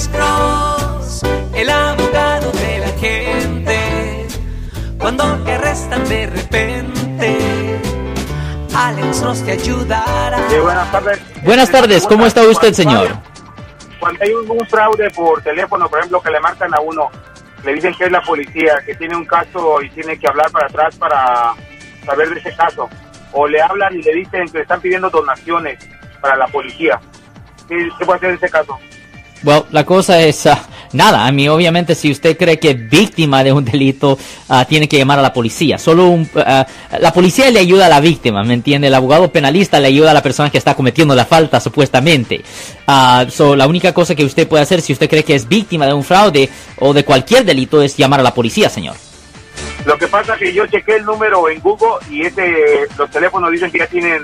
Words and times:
Alex 0.00 0.08
Cross, 0.16 1.22
el 1.54 1.68
abogado 1.68 2.50
de 2.52 2.78
la 2.78 2.88
gente. 2.98 4.26
Cuando 4.98 5.24
te 5.44 5.52
arrestan 5.52 6.08
de 6.08 6.26
repente, 6.26 7.78
Alex 8.74 9.20
Cross 9.20 9.44
te 9.44 9.52
ayudará. 9.52 10.48
Sí, 10.48 10.56
buenas 10.56 10.90
tardes. 10.90 11.20
Buenas 11.42 11.70
tardes, 11.70 12.06
¿cómo 12.06 12.24
está 12.24 12.40
usted, 12.48 12.72
señor? 12.72 13.08
Cuando 13.98 14.24
hay 14.24 14.32
un, 14.32 14.50
un 14.50 14.66
fraude 14.68 15.10
por 15.10 15.42
teléfono, 15.42 15.86
por 15.86 15.98
ejemplo, 15.98 16.22
que 16.22 16.30
le 16.30 16.40
marcan 16.40 16.72
a 16.72 16.80
uno, 16.80 17.10
le 17.62 17.74
dicen 17.74 17.92
que 17.92 18.04
es 18.04 18.10
la 18.10 18.22
policía, 18.22 18.80
que 18.86 18.94
tiene 18.94 19.14
un 19.14 19.26
caso 19.26 19.82
y 19.82 19.90
tiene 19.90 20.18
que 20.18 20.26
hablar 20.26 20.50
para 20.50 20.64
atrás 20.64 20.96
para 20.96 21.52
saber 22.06 22.30
de 22.30 22.40
ese 22.40 22.56
caso. 22.56 22.88
O 23.32 23.46
le 23.46 23.60
hablan 23.60 23.94
y 23.94 24.02
le 24.02 24.14
dicen 24.14 24.46
que 24.46 24.58
le 24.58 24.62
están 24.62 24.80
pidiendo 24.80 25.10
donaciones 25.10 25.78
para 26.22 26.36
la 26.36 26.46
policía. 26.46 26.98
¿Qué, 27.68 27.86
qué 27.98 28.06
puede 28.06 28.16
hacer 28.16 28.30
en 28.30 28.36
ese 28.36 28.48
caso? 28.48 28.78
Well, 29.42 29.64
la 29.70 29.84
cosa 29.84 30.20
es 30.20 30.46
ah, 30.46 30.68
nada. 30.92 31.26
A 31.26 31.32
mí, 31.32 31.48
obviamente, 31.48 31.94
si 31.94 32.10
usted 32.10 32.36
cree 32.36 32.58
que 32.58 32.70
es 32.70 32.90
víctima 32.90 33.42
de 33.42 33.52
un 33.52 33.64
delito, 33.64 34.18
ah, 34.48 34.64
tiene 34.66 34.88
que 34.88 34.98
llamar 34.98 35.18
a 35.18 35.22
la 35.22 35.32
policía. 35.32 35.78
Solo 35.78 36.08
un, 36.08 36.28
ah, 36.36 36.66
la 36.98 37.12
policía 37.12 37.50
le 37.50 37.60
ayuda 37.60 37.86
a 37.86 37.88
la 37.88 38.00
víctima, 38.00 38.42
¿me 38.42 38.54
entiende? 38.54 38.88
El 38.88 38.94
abogado 38.94 39.32
penalista 39.32 39.80
le 39.80 39.86
ayuda 39.88 40.10
a 40.10 40.14
la 40.14 40.22
persona 40.22 40.50
que 40.50 40.58
está 40.58 40.74
cometiendo 40.74 41.14
la 41.14 41.24
falta, 41.24 41.60
supuestamente. 41.60 42.42
So, 43.30 43.54
la 43.54 43.66
única 43.66 43.94
cosa 43.94 44.14
que 44.14 44.24
usted 44.24 44.48
puede 44.48 44.62
hacer 44.62 44.80
si 44.80 44.92
usted 44.92 45.08
cree 45.08 45.24
que 45.24 45.34
es 45.34 45.48
víctima 45.48 45.86
de 45.86 45.92
un 45.92 46.02
fraude 46.02 46.48
o 46.78 46.92
de 46.92 47.04
cualquier 47.04 47.44
delito 47.44 47.80
es 47.82 47.96
llamar 47.96 48.20
a 48.20 48.24
la 48.24 48.34
policía, 48.34 48.68
señor. 48.68 48.96
Lo 49.86 49.96
que 49.96 50.08
pasa 50.08 50.34
es 50.34 50.40
que 50.40 50.52
yo 50.52 50.66
chequé 50.66 50.96
el 50.96 51.04
número 51.04 51.48
en 51.48 51.60
Google 51.60 52.04
y 52.10 52.22
ese, 52.22 52.86
los 52.98 53.10
teléfonos 53.10 53.50
dicen 53.50 53.70
que 53.70 53.78
ya 53.78 53.86
tienen 53.86 54.22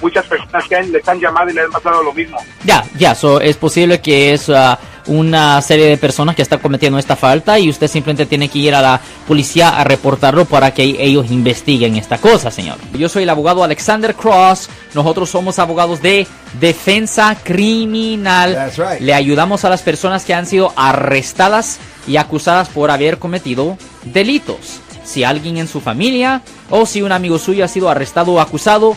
muchas 0.00 0.26
personas 0.26 0.64
que 0.68 0.76
han- 0.76 0.92
le 0.92 0.98
están 0.98 1.18
llamando 1.20 1.50
y 1.52 1.54
le 1.54 1.62
han 1.62 1.70
pasado 1.70 2.02
lo 2.02 2.12
mismo. 2.12 2.38
Ya, 2.64 2.84
ya, 2.98 3.14
so, 3.14 3.40
es 3.40 3.56
posible 3.56 4.00
que 4.00 4.32
es 4.34 4.48
ah, 4.50 4.78
una 5.06 5.62
serie 5.62 5.86
de 5.86 5.96
personas 5.96 6.34
que 6.34 6.42
están 6.42 6.58
cometiendo 6.58 6.98
esta 6.98 7.14
falta 7.16 7.58
y 7.58 7.68
usted 7.70 7.86
simplemente 7.88 8.26
tiene 8.26 8.48
que 8.48 8.58
ir 8.58 8.74
a 8.74 8.82
la 8.82 9.00
policía 9.28 9.68
a 9.80 9.84
reportarlo 9.84 10.44
para 10.46 10.72
que 10.74 10.82
ellos 10.82 11.30
investiguen 11.30 11.96
esta 11.96 12.18
cosa, 12.18 12.50
señor. 12.50 12.76
Yo 12.92 13.08
soy 13.08 13.22
el 13.22 13.30
abogado 13.30 13.62
Alexander 13.62 14.14
Cross, 14.14 14.68
nosotros 14.94 15.30
somos 15.30 15.58
abogados 15.60 16.02
de 16.02 16.26
defensa 16.60 17.36
criminal. 17.42 18.54
That's 18.54 18.78
right. 18.78 19.00
Le 19.00 19.14
ayudamos 19.14 19.64
a 19.64 19.70
las 19.70 19.82
personas 19.82 20.24
que 20.24 20.34
han 20.34 20.46
sido 20.46 20.72
arrestadas 20.76 21.78
y 22.08 22.16
acusadas 22.16 22.68
por 22.68 22.90
haber 22.90 23.18
cometido 23.18 23.78
delitos. 24.04 24.80
Si 25.04 25.22
alguien 25.22 25.56
en 25.56 25.68
su 25.68 25.80
familia 25.80 26.42
o 26.68 26.84
si 26.84 27.00
un 27.02 27.12
amigo 27.12 27.38
suyo 27.38 27.64
ha 27.64 27.68
sido 27.68 27.88
arrestado 27.88 28.32
o 28.32 28.40
acusado, 28.40 28.96